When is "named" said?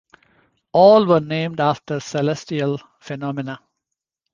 1.19-1.59